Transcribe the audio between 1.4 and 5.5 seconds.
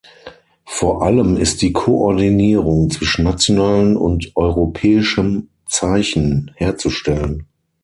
die Koordinierung zwischen nationalen und europäischem